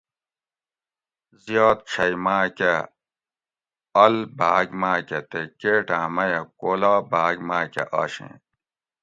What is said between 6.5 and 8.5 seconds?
کولا باگ ماۤکہ آشیں